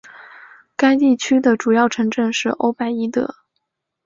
[0.75, 3.35] 该地区的主要城镇是欧拜伊德。